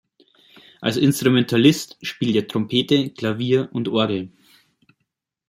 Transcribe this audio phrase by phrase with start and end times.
[0.79, 4.31] Als Instrumentalist spielt er Trompete, Klavier und Orgel.